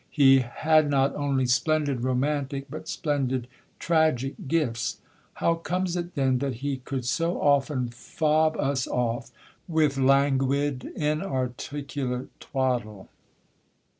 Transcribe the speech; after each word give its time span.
He 0.09 0.39
"had 0.39 0.89
not 0.89 1.13
only 1.15 1.45
splendid 1.45 2.01
romantic, 2.03 2.65
but 2.71 2.87
splendid 2.87 3.47
tragic, 3.77 4.33
gifts. 4.47 4.97
How 5.35 5.53
comes 5.53 5.95
it, 5.95 6.15
then, 6.15 6.39
that 6.39 6.55
he 6.65 6.77
could 6.77 7.05
so 7.05 7.39
often 7.39 7.89
fob 7.89 8.57
us 8.57 8.87
off 8.87 9.29
with 9.67 9.99
languid, 9.99 10.91
inarticulate 10.95 12.29
twaddle?... 12.39 13.09